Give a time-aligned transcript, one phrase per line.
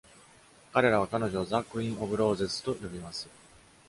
[0.73, 3.29] 彼らは彼女を「ザ・クイーン・オブ・ローゼズ」と呼びます。